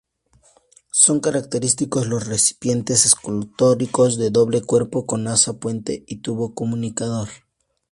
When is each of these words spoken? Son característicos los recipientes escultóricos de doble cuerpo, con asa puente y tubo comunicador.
Son 0.91 1.19
característicos 1.19 2.07
los 2.07 2.25
recipientes 2.25 3.05
escultóricos 3.05 4.17
de 4.17 4.31
doble 4.31 4.63
cuerpo, 4.63 5.05
con 5.05 5.27
asa 5.27 5.59
puente 5.59 6.03
y 6.07 6.21
tubo 6.21 6.55
comunicador. 6.55 7.27